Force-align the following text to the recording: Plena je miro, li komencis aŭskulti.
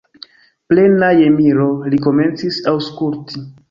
Plena 0.71 1.11
je 1.21 1.29
miro, 1.37 1.69
li 1.95 2.03
komencis 2.09 2.63
aŭskulti. 2.77 3.51